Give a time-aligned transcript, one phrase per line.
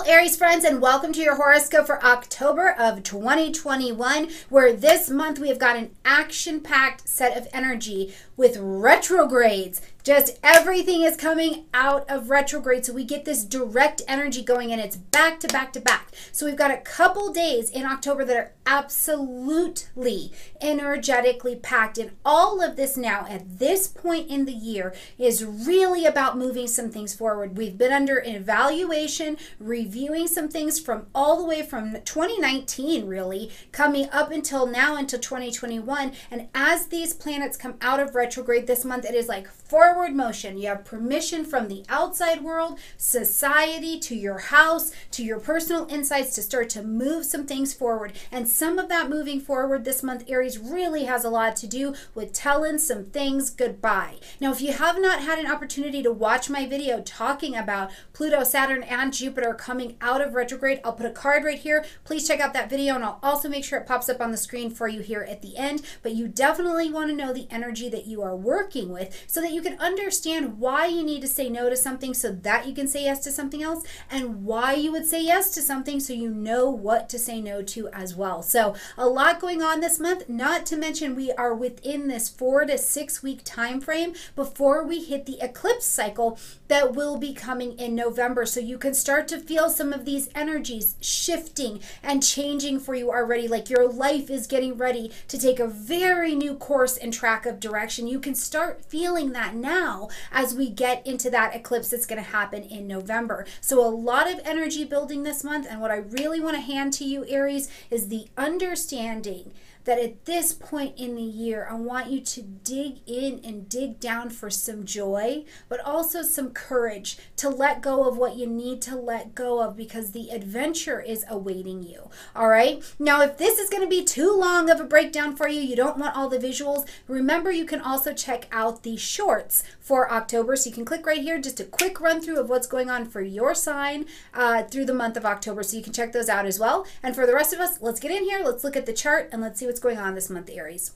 [0.00, 5.48] Aries friends, and welcome to your horoscope for October of 2021, where this month we
[5.48, 9.80] have got an action packed set of energy with retrogrades.
[10.02, 12.84] Just everything is coming out of retrograde.
[12.84, 16.08] So we get this direct energy going and it's back to back to back.
[16.32, 20.32] So we've got a couple days in October that are absolutely
[20.62, 21.98] energetically packed.
[21.98, 26.66] And all of this now at this point in the year is really about moving
[26.66, 27.56] some things forward.
[27.56, 34.08] We've been under evaluation, reviewing some things from all the way from 2019, really, coming
[34.10, 36.12] up until now, until 2021.
[36.30, 40.58] And as these planets come out of retrograde this month, it is like forward motion.
[40.58, 46.34] You have permission from the outside world, society, to your house, to your personal insights
[46.34, 48.12] to start to move some things forward.
[48.30, 51.94] And some of that moving forward this month, Aries, really has a lot to do
[52.14, 54.16] with telling some things goodbye.
[54.40, 58.44] Now, if you have not had an opportunity to watch my video talking about Pluto,
[58.44, 61.84] Saturn, and Jupiter coming out of retrograde, I'll put a card right here.
[62.04, 64.36] Please check out that video, and I'll also make sure it pops up on the
[64.36, 65.80] screen for you here at the end.
[66.02, 69.52] But you definitely want to know the energy that you are working with so that
[69.52, 72.74] you you can understand why you need to say no to something so that you
[72.74, 76.12] can say yes to something else, and why you would say yes to something so
[76.12, 78.42] you know what to say no to as well.
[78.42, 82.64] So, a lot going on this month, not to mention we are within this four
[82.64, 87.78] to six week time frame before we hit the eclipse cycle that will be coming
[87.78, 88.44] in November.
[88.44, 93.12] So, you can start to feel some of these energies shifting and changing for you
[93.12, 93.46] already.
[93.46, 97.60] Like your life is getting ready to take a very new course and track of
[97.60, 98.08] direction.
[98.08, 102.28] You can start feeling that now as we get into that eclipse that's going to
[102.28, 103.46] happen in November.
[103.60, 105.68] So, a lot of energy building this month.
[105.70, 109.52] And what I really want to hand to you, Aries, is the understanding
[109.84, 114.00] that at this point in the year, I want you to dig in and dig
[114.00, 118.80] down for some joy, but also some courage to let go of what you need
[118.82, 122.10] to let go of because the adventure is awaiting you.
[122.36, 122.82] All right.
[122.98, 125.76] Now, if this is going to be too long of a breakdown for you, you
[125.76, 130.56] don't want all the visuals, remember you can also check out the shorts for October.
[130.56, 133.06] So you can click right here, just a quick run through of what's going on
[133.06, 135.62] for your sign uh, through the month of October.
[135.62, 136.86] So you can check those out as well.
[137.02, 139.28] And for the rest of us, let's get in here, let's look at the chart,
[139.32, 140.92] and let's see what's going on this month, Aries.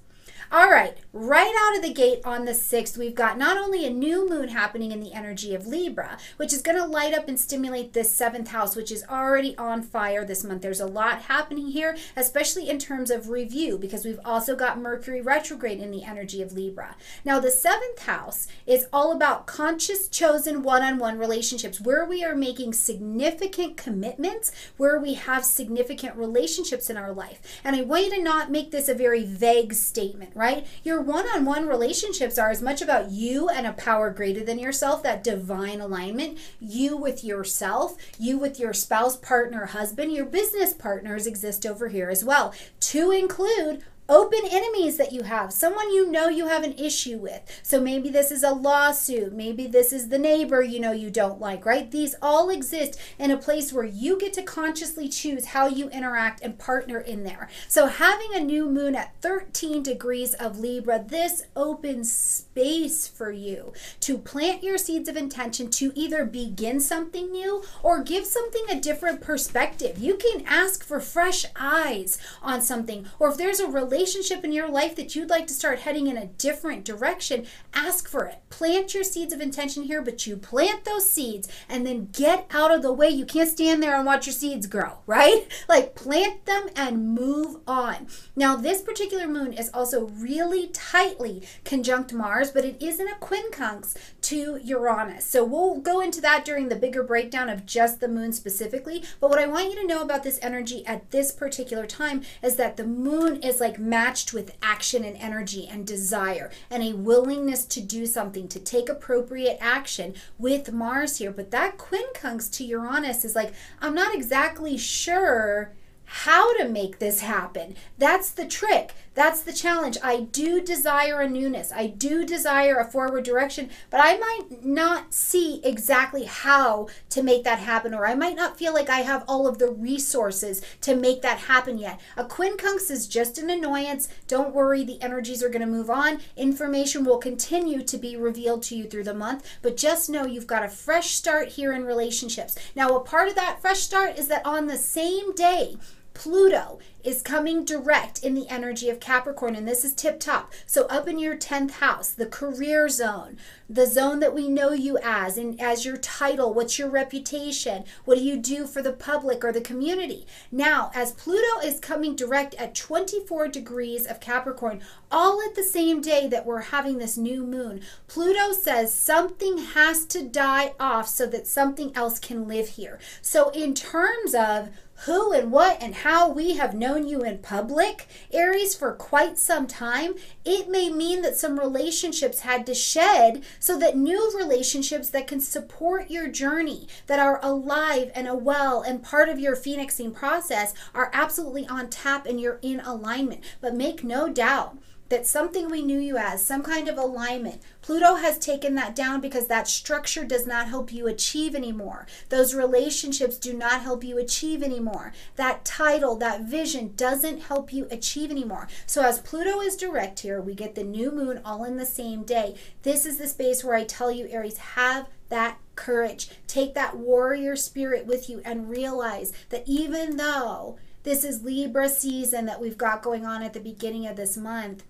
[0.53, 3.91] All right, right out of the gate on the 6th, we've got not only a
[3.91, 7.39] new moon happening in the energy of Libra, which is going to light up and
[7.39, 10.63] stimulate this seventh house, which is already on fire this month.
[10.63, 15.21] There's a lot happening here, especially in terms of review, because we've also got Mercury
[15.21, 16.95] retrograde in the energy of Libra.
[17.25, 22.25] Now, the seventh house is all about conscious, chosen one on one relationships where we
[22.25, 27.41] are making significant commitments, where we have significant relationships in our life.
[27.65, 30.67] And I want you to not make this a very vague statement right?
[30.85, 34.59] Your one on one relationships are as much about you and a power greater than
[34.59, 40.75] yourself, that divine alignment, you with yourself, you with your spouse, partner, husband, your business
[40.75, 46.11] partners exist over here as well, to include open enemies that you have, someone you
[46.11, 47.43] know you have an issue with.
[47.63, 51.41] So maybe this is a lawsuit, maybe this is the neighbor you know you don't
[51.41, 51.91] like, right?
[51.91, 56.43] These all exist in a place where you get to consciously choose how you interact
[56.43, 57.49] and partner in there.
[57.69, 63.73] So having a new moon at 13 degrees of Libra, this opens space for you
[64.01, 68.81] to plant your seeds of intention to either begin something new or give something a
[68.81, 69.99] different perspective.
[69.99, 74.53] You can ask for fresh eyes on something, or if there's a relationship relationship in
[74.53, 78.43] your life that you'd like to start heading in a different direction, ask for it.
[78.51, 82.71] Plant your seeds of intention here, but you plant those seeds and then get out
[82.71, 83.09] of the way.
[83.09, 85.47] You can't stand there and watch your seeds grow, right?
[85.67, 88.09] Like plant them and move on.
[88.37, 93.15] Now, this particular moon is also really tightly conjunct Mars, but it is in a
[93.15, 93.97] quincunx
[94.27, 95.25] to Uranus.
[95.25, 99.05] So we'll go into that during the bigger breakdown of just the moon specifically.
[99.21, 102.57] But what I want you to know about this energy at this particular time is
[102.57, 107.65] that the moon is like matched with action and energy and desire and a willingness
[107.67, 111.31] to do something, to take appropriate action with Mars here.
[111.31, 115.73] But that quincunx to Uranus is like, I'm not exactly sure
[116.07, 117.75] how to make this happen.
[117.99, 118.95] That's the trick.
[119.15, 119.97] That's the challenge.
[120.03, 121.73] I do desire a newness.
[121.73, 127.43] I do desire a forward direction, but I might not see exactly how to make
[127.45, 130.95] that happen, or I might not feel like I have all of the resources to
[130.95, 131.99] make that happen yet.
[132.19, 134.09] A quincunx is just an annoyance.
[134.29, 136.21] Don't worry, the energies are going to move on.
[136.37, 140.47] Information will continue to be revealed to you through the month, but just know you've
[140.47, 142.55] got a fresh start here in relationships.
[142.75, 145.79] Now, a part of that fresh start is that on the same day,
[146.17, 150.51] Pluto is coming direct in the energy of Capricorn, and this is tip top.
[150.67, 153.37] So, up in your 10th house, the career zone,
[153.69, 157.85] the zone that we know you as, and as your title, what's your reputation?
[158.07, 160.27] What do you do for the public or the community?
[160.51, 164.81] Now, as Pluto is coming direct at 24 degrees of Capricorn,
[165.13, 170.07] all at the same day that we're having this new moon, Pluto says something has
[170.07, 172.99] to die off so that something else can live here.
[173.21, 174.71] So, in terms of
[175.05, 179.67] who and what and how we have known you in public, Aries, for quite some
[179.67, 180.15] time,
[180.45, 185.41] it may mean that some relationships had to shed so that new relationships that can
[185.41, 190.75] support your journey, that are alive and a well and part of your phoenixing process
[190.95, 193.43] are absolutely on tap and you're in alignment.
[193.61, 198.17] But make no doubt that something we knew you as, some kind of alignment, Pluto
[198.17, 202.07] has taken that down because that structure does not help you achieve anymore.
[202.29, 205.13] Those relationships do not help you achieve anymore.
[205.37, 208.69] That title, that vision doesn't help you achieve anymore.
[208.87, 212.25] So, as Pluto is direct here, we get the new moon all in the same
[212.25, 212.57] day.
[212.83, 216.29] This is the space where I tell you, Aries, have that courage.
[216.47, 222.47] Take that warrior spirit with you and realize that even though this is Libra season
[222.47, 224.83] that we've got going on at the beginning of this month,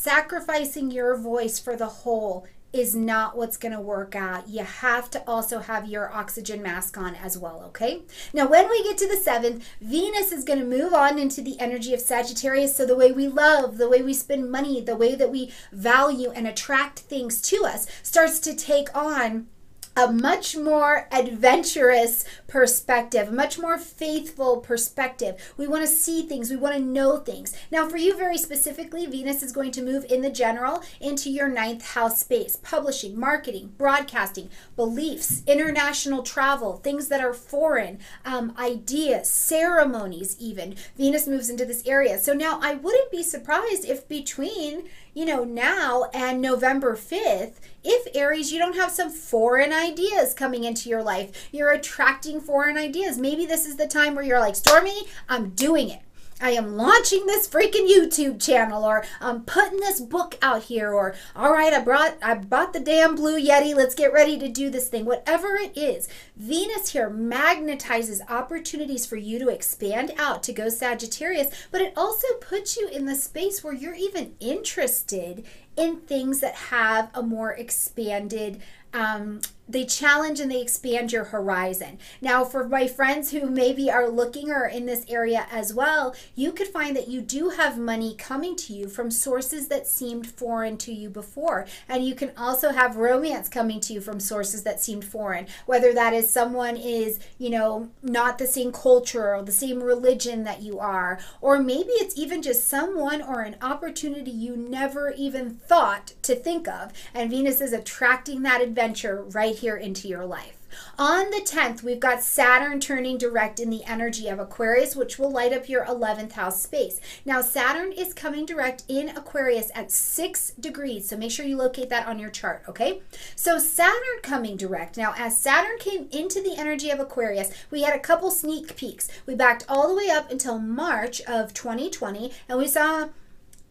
[0.00, 4.48] sacrificing your voice for the whole is not what's going to work out.
[4.48, 8.00] You have to also have your oxygen mask on as well, okay?
[8.32, 11.60] Now, when we get to the seventh, Venus is going to move on into the
[11.60, 12.74] energy of Sagittarius.
[12.74, 16.30] So, the way we love, the way we spend money, the way that we value
[16.30, 19.48] and attract things to us starts to take on
[19.96, 25.52] a much more adventurous perspective, a much more faithful perspective.
[25.56, 27.56] We want to see things, we want to know things.
[27.70, 31.48] Now, for you, very specifically, Venus is going to move in the general into your
[31.48, 39.28] ninth house space publishing, marketing, broadcasting, beliefs, international travel, things that are foreign, um, ideas,
[39.28, 40.76] ceremonies, even.
[40.96, 42.18] Venus moves into this area.
[42.18, 48.06] So now I wouldn't be surprised if between you know, now and November 5th, if
[48.14, 53.18] Aries, you don't have some foreign ideas coming into your life, you're attracting foreign ideas.
[53.18, 56.00] Maybe this is the time where you're like, Stormie, I'm doing it.
[56.40, 61.14] I am launching this freaking YouTube channel or I'm putting this book out here or
[61.36, 63.74] all right, I brought I bought the damn blue yeti.
[63.74, 65.04] Let's get ready to do this thing.
[65.04, 71.48] Whatever it is, Venus here magnetizes opportunities for you to expand out to go Sagittarius,
[71.70, 75.44] but it also puts you in the space where you're even interested
[75.76, 78.60] in things that have a more expanded
[78.92, 79.40] um,
[79.70, 81.98] they challenge and they expand your horizon.
[82.20, 86.52] Now, for my friends who maybe are looking or in this area as well, you
[86.52, 90.76] could find that you do have money coming to you from sources that seemed foreign
[90.78, 91.66] to you before.
[91.88, 95.92] And you can also have romance coming to you from sources that seemed foreign, whether
[95.94, 100.62] that is someone is, you know, not the same culture or the same religion that
[100.62, 106.14] you are, or maybe it's even just someone or an opportunity you never even thought
[106.22, 106.92] to think of.
[107.14, 110.56] And Venus is attracting that adventure right here into your life.
[110.98, 115.30] On the 10th, we've got Saturn turning direct in the energy of Aquarius, which will
[115.30, 117.00] light up your 11th house space.
[117.24, 121.88] Now, Saturn is coming direct in Aquarius at 6 degrees, so make sure you locate
[121.88, 123.02] that on your chart, okay?
[123.34, 124.96] So, Saturn coming direct.
[124.96, 129.08] Now, as Saturn came into the energy of Aquarius, we had a couple sneak peeks.
[129.26, 133.08] We backed all the way up until March of 2020, and we saw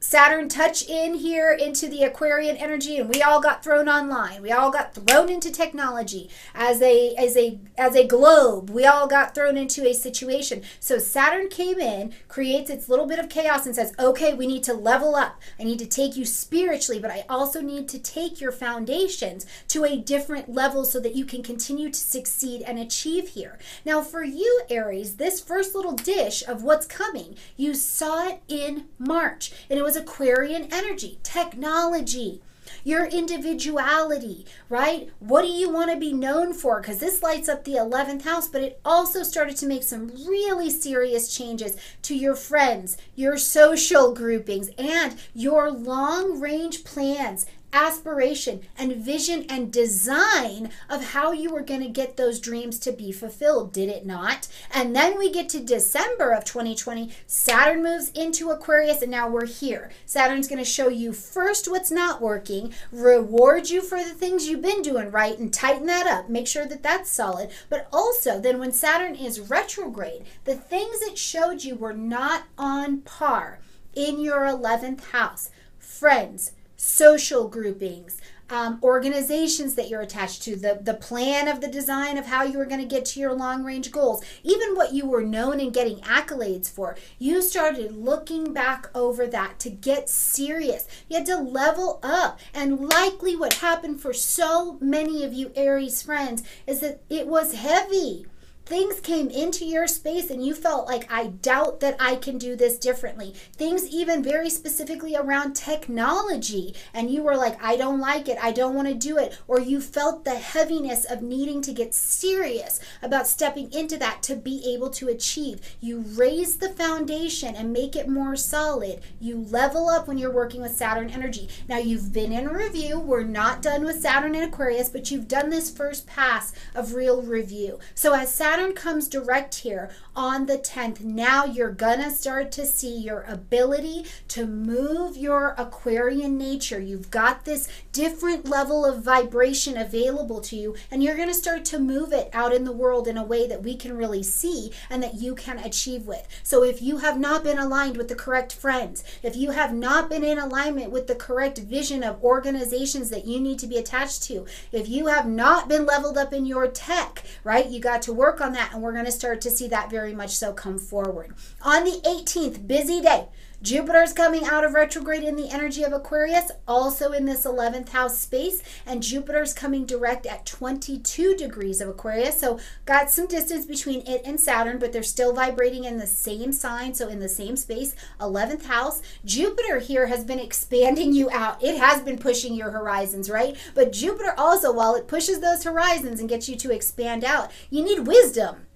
[0.10, 4.42] Saturn touch in here into the Aquarian energy and we all got thrown online.
[4.42, 8.72] We all got thrown into technology as a as a as a globe.
[8.72, 10.64] We all got thrown into a situation.
[10.80, 14.64] So Saturn came in, creates its little bit of chaos and says, "Okay, we need
[14.64, 15.40] to level up.
[15.60, 19.86] I need to take you spiritually, but I also need to take your foundations to
[19.86, 24.24] a different level so that you can continue to succeed and achieve here." Now, for
[24.24, 29.52] you Aries, this first little dish of what's coming, you saw it in March.
[29.70, 32.42] And it was Aquarian energy, technology,
[32.84, 35.10] your individuality, right?
[35.20, 36.80] What do you want to be known for?
[36.80, 40.70] Because this lights up the 11th house, but it also started to make some really
[40.70, 48.96] serious changes to your friends, your social groupings, and your long range plans aspiration and
[48.96, 53.72] vision and design of how you were going to get those dreams to be fulfilled,
[53.72, 54.48] did it not?
[54.72, 59.46] And then we get to December of 2020, Saturn moves into Aquarius, and now we're
[59.46, 59.92] here.
[60.06, 64.62] Saturn's going to show you first what's not working, reward you for the things you've
[64.62, 66.30] been doing right, and tighten that up.
[66.30, 67.50] Make sure that that's solid.
[67.70, 73.02] But also, then when Saturn is retrograde, the things it showed you were not on
[73.02, 73.60] par
[73.94, 75.50] in your 11th house.
[75.78, 82.18] Friends, social groupings, um, organizations that you're attached to, the, the plan of the design
[82.18, 85.06] of how you were going to get to your long range goals, even what you
[85.06, 86.96] were known and getting accolades for.
[87.20, 90.88] You started looking back over that to get serious.
[91.10, 92.40] You had to level up.
[92.54, 97.56] And likely what happened for so many of you Aries friends is that it was
[97.56, 98.26] heavy
[98.70, 102.56] things came into your space and you felt like, I doubt that I can do
[102.56, 103.34] this differently.
[103.56, 108.52] Things even very specifically around technology, and you were like, I don't like it, I
[108.52, 112.80] don't want to do it, or you felt the heaviness of needing to get serious
[113.02, 115.62] about stepping into that to be able to achieve.
[115.82, 119.02] You raise the foundation and make it more solid.
[119.20, 121.50] You level up when you're working with Saturn energy.
[121.68, 123.00] Now, you've been in review.
[123.00, 127.24] We're not done with Saturn and Aquarius, but you've done this first pass of real
[127.24, 127.80] review.
[127.96, 132.66] So, as Saturn Saturn comes direct here on the 10th, now you're gonna start to
[132.66, 136.82] see your ability to move your Aquarian nature.
[136.82, 141.80] You've got this different level of vibration available to you, and you're gonna start to
[141.80, 145.02] move it out in the world in a way that we can really see and
[145.02, 146.28] that you can achieve with.
[146.44, 150.10] So if you have not been aligned with the correct friends, if you have not
[150.10, 154.24] been in alignment with the correct vision of organizations that you need to be attached
[154.24, 158.12] to, if you have not been leveled up in your tech, right, you got to
[158.12, 160.52] work on on that, and we're going to start to see that very much so
[160.52, 161.34] come forward.
[161.62, 163.28] On the 18th, busy day.
[163.62, 168.18] Jupiter's coming out of retrograde in the energy of Aquarius, also in this 11th house
[168.18, 172.40] space, and Jupiter's coming direct at 22 degrees of Aquarius.
[172.40, 176.54] So, got some distance between it and Saturn, but they're still vibrating in the same
[176.54, 179.02] sign, so in the same space, 11th house.
[179.26, 181.62] Jupiter here has been expanding you out.
[181.62, 183.58] It has been pushing your horizons, right?
[183.76, 187.84] But Jupiter also, while it pushes those horizons and gets you to expand out, you
[187.84, 188.68] need wisdom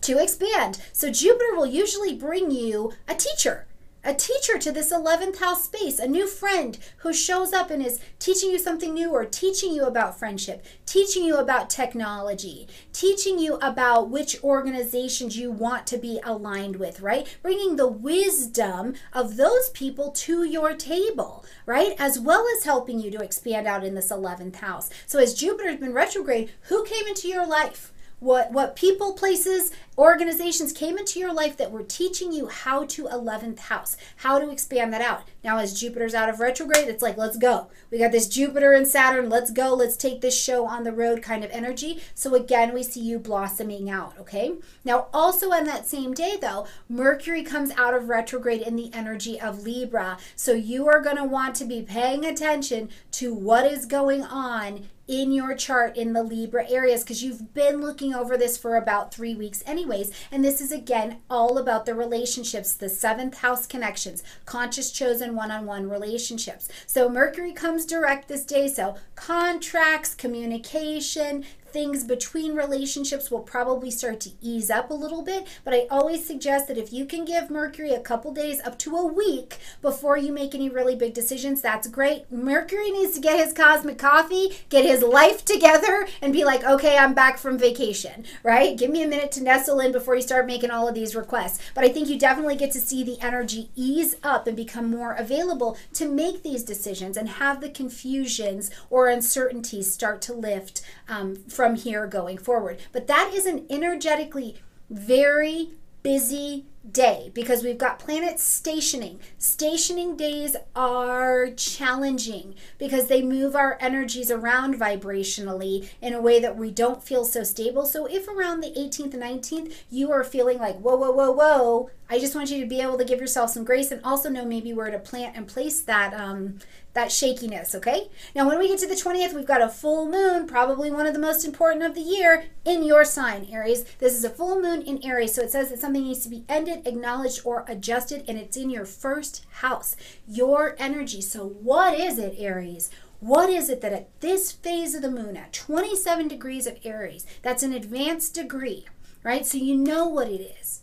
[0.00, 0.80] to expand.
[0.92, 3.65] So, Jupiter will usually bring you a teacher
[4.06, 7.98] a teacher to this 11th house space, a new friend who shows up and is
[8.20, 13.56] teaching you something new or teaching you about friendship, teaching you about technology, teaching you
[13.56, 17.36] about which organizations you want to be aligned with, right?
[17.42, 21.96] Bringing the wisdom of those people to your table, right?
[21.98, 24.88] As well as helping you to expand out in this 11th house.
[25.06, 27.92] So as Jupiter's been retrograde, who came into your life?
[28.18, 33.04] What what people places organizations came into your life that were teaching you how to
[33.04, 35.24] 11th house how to expand that out.
[35.44, 37.68] Now as jupiter's out of retrograde it's like let's go.
[37.90, 41.22] We got this jupiter and saturn let's go let's take this show on the road
[41.22, 42.02] kind of energy.
[42.14, 44.54] So again we see you blossoming out okay?
[44.84, 49.38] Now also on that same day though mercury comes out of retrograde in the energy
[49.40, 50.18] of libra.
[50.34, 54.88] So you are going to want to be paying attention to what is going on
[55.08, 59.14] in your chart in the Libra areas because you've been looking over this for about
[59.14, 60.10] three weeks, anyways.
[60.30, 65.50] And this is again all about the relationships, the seventh house connections, conscious, chosen, one
[65.50, 66.68] on one relationships.
[66.86, 68.68] So Mercury comes direct this day.
[68.68, 75.46] So contracts, communication, things between relationships will probably start to ease up a little bit.
[75.64, 78.96] But I always suggest that if you can give Mercury a couple days up to
[78.96, 82.30] a week before you make any really big decisions, that's great.
[82.30, 86.96] Mercury needs to get his cosmic coffee, get his life together, and be like, okay,
[86.96, 88.76] I'm back from vacation, right?
[88.76, 91.60] Give me a minute to nestle in before you start making all of these requests.
[91.74, 95.12] But I think you definitely get to see the energy ease up and become more
[95.12, 101.36] available to make these decisions and have the confusions or uncertainties start to lift um,
[101.48, 102.78] from from here going forward.
[102.92, 104.54] But that is an energetically
[104.88, 105.70] very
[106.04, 109.18] busy day because we've got planets stationing.
[109.36, 116.56] Stationing days are challenging because they move our energies around vibrationally in a way that
[116.56, 117.84] we don't feel so stable.
[117.84, 122.20] So if around the 18th 19th you are feeling like, whoa, whoa, whoa, whoa, I
[122.20, 124.72] just want you to be able to give yourself some grace and also know maybe
[124.72, 126.60] where to plant and place that um,
[126.96, 128.08] that shakiness, okay?
[128.34, 131.12] Now, when we get to the 20th, we've got a full moon, probably one of
[131.12, 133.84] the most important of the year, in your sign, Aries.
[133.98, 136.44] This is a full moon in Aries, so it says that something needs to be
[136.48, 139.94] ended, acknowledged, or adjusted, and it's in your first house,
[140.26, 141.20] your energy.
[141.20, 142.90] So, what is it, Aries?
[143.20, 147.26] What is it that at this phase of the moon, at 27 degrees of Aries,
[147.42, 148.86] that's an advanced degree,
[149.22, 149.44] right?
[149.44, 150.82] So, you know what it is.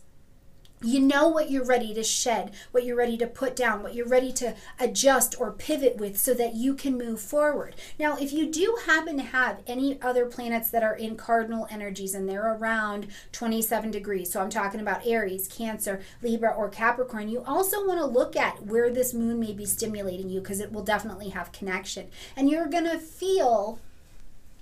[0.84, 4.06] You know what you're ready to shed, what you're ready to put down, what you're
[4.06, 7.74] ready to adjust or pivot with so that you can move forward.
[7.98, 12.14] Now, if you do happen to have any other planets that are in cardinal energies
[12.14, 17.42] and they're around 27 degrees, so I'm talking about Aries, Cancer, Libra, or Capricorn, you
[17.44, 20.84] also want to look at where this moon may be stimulating you because it will
[20.84, 22.08] definitely have connection.
[22.36, 23.78] And you're going to feel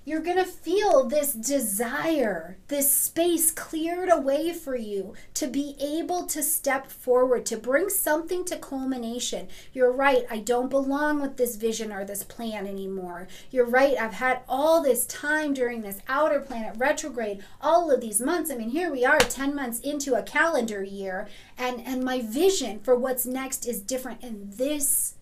[0.05, 6.25] you're going to feel this desire, this space cleared away for you to be able
[6.25, 9.47] to step forward, to bring something to culmination.
[9.71, 13.27] You're right, I don't belong with this vision or this plan anymore.
[13.49, 18.19] You're right, I've had all this time during this outer planet retrograde, all of these
[18.19, 18.51] months.
[18.51, 22.79] I mean, here we are 10 months into a calendar year, and, and my vision
[22.79, 24.21] for what's next is different.
[24.21, 25.15] And this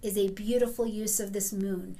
[0.00, 1.96] is a beautiful use of this moon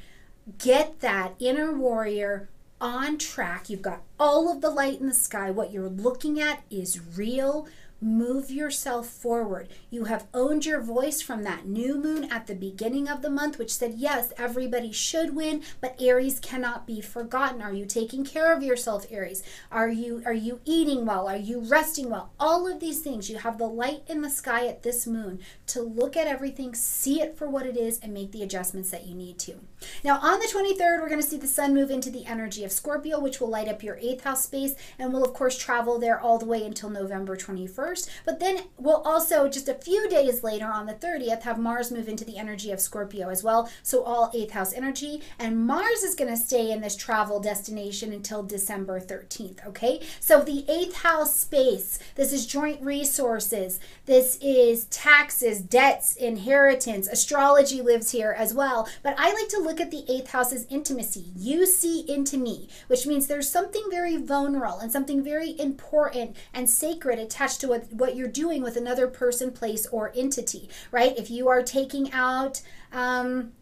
[0.59, 2.49] get that inner warrior
[2.81, 3.71] on track.
[3.71, 5.51] You've got all of the light in the sky.
[5.51, 7.69] What you're looking at is real.
[8.03, 9.69] Move yourself forward.
[9.89, 13.61] You have owned your voice from that new moon at the beginning of the month,
[13.61, 17.63] which said, yes, everybody should win, but Aries cannot be forgotten.
[17.63, 19.45] Are you taking care of yourself, Aries?
[19.71, 21.29] Are you are you eating well?
[21.29, 22.33] Are you resting well?
[22.41, 23.31] All of these things.
[23.31, 27.23] You have the light in the sky at this moon to look at everything, see
[27.23, 29.61] it for what it is, and make the adjustments that you need to.
[30.03, 32.73] Now, on the 23rd, we're going to see the sun move into the energy of
[32.73, 36.21] Scorpio, which will light up your eighth house space and will, of course, travel there
[36.21, 37.92] all the way until November 21st.
[38.25, 42.09] But then we'll also, just a few days later on the 30th, have Mars move
[42.09, 43.71] into the energy of Scorpio as well.
[43.83, 45.23] So all eighth house energy.
[45.39, 49.67] And Mars is going to stay in this travel destination until December 13th.
[49.67, 50.01] Okay.
[50.21, 53.81] So the eighth house space, this is joint resources.
[54.07, 57.09] This is taxes, debts, inheritance.
[57.09, 58.89] Astrology lives here as well.
[59.03, 61.33] But I like to look at the eighth house as intimacy.
[61.37, 66.69] You see into me, which means there's something very vulnerable and something very important and
[66.69, 71.17] sacred attached to what what you're doing with another person, place, or entity, right?
[71.17, 72.61] If you are taking out,
[72.93, 73.53] um,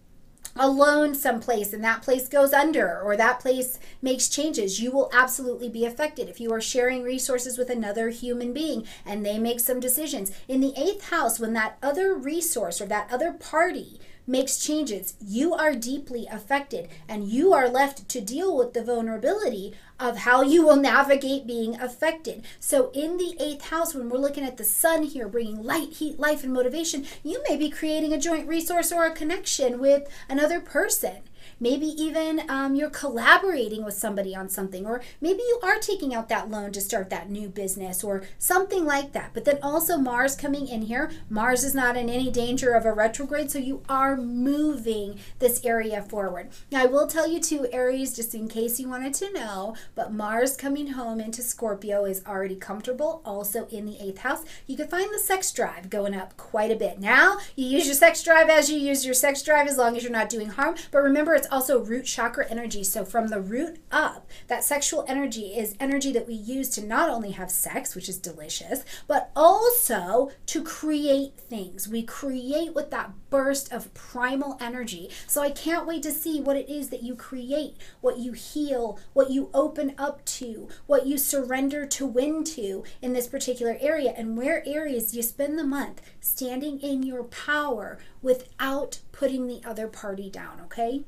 [0.57, 5.09] a loan someplace and that place goes under or that place makes changes, you will
[5.13, 6.29] absolutely be affected.
[6.29, 10.61] If you are sharing resources with another human being and they make some decisions, in
[10.61, 15.75] the eighth house, when that other resource or that other party makes changes, you are
[15.75, 20.77] deeply affected and you are left to deal with the vulnerability of how you will
[20.77, 22.43] navigate being affected.
[22.59, 26.19] So, in the eighth house, when we're looking at the sun here bringing light, heat,
[26.19, 30.61] life, and motivation, you may be creating a joint resource or a connection with another
[30.61, 31.19] person.
[31.61, 36.31] Maybe even um, you're collaborating with somebody on something, or maybe you are taking out
[36.31, 39.33] that loan to start that new business or something like that.
[39.35, 42.93] But then also, Mars coming in here, Mars is not in any danger of a
[42.93, 46.49] retrograde, so you are moving this area forward.
[46.73, 50.15] Now, I will tell you too, Aries, just in case you wanted to know, but
[50.15, 54.45] Mars coming home into Scorpio is already comfortable, also in the eighth house.
[54.67, 56.99] You can find the sex drive going up quite a bit.
[56.99, 60.03] Now, you use your sex drive as you use your sex drive as long as
[60.03, 62.85] you're not doing harm, but remember, it's also root chakra energy.
[62.85, 67.11] So from the root up, that sexual energy is energy that we use to not
[67.11, 71.89] only have sex, which is delicious, but also to create things.
[71.89, 75.11] We create with that burst of primal energy.
[75.27, 78.99] So I can't wait to see what it is that you create, what you heal,
[79.13, 84.13] what you open up to, what you surrender to win to in this particular area,
[84.17, 89.89] and where areas you spend the month standing in your power without putting the other
[89.89, 91.05] party down, okay?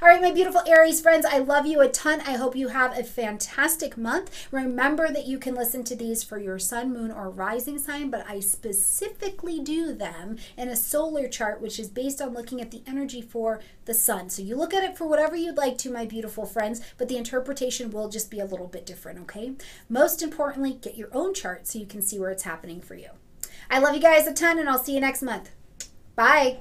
[0.00, 2.20] All right, my beautiful Aries friends, I love you a ton.
[2.22, 4.48] I hope you have a fantastic month.
[4.50, 8.24] Remember that you can listen to these for your sun, moon, or rising sign, but
[8.28, 12.82] I specifically do them in a solar chart, which is based on looking at the
[12.86, 14.30] energy for the sun.
[14.30, 17.16] So you look at it for whatever you'd like to, my beautiful friends, but the
[17.16, 19.52] interpretation will just be a little bit different, okay?
[19.88, 23.10] Most importantly, get your own chart so you can see where it's happening for you.
[23.70, 25.50] I love you guys a ton, and I'll see you next month.
[26.16, 26.52] Bye.